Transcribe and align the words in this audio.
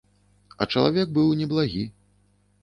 А 0.63 0.67
чалавек 0.75 1.11
быў 1.19 1.29
неблагі. 1.43 1.85